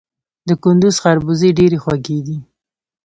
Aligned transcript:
د 0.47 0.49
کندز 0.63 0.95
خربوزې 1.03 1.49
ډیرې 1.59 1.77
خوږې 1.83 2.19
دي 2.27 2.37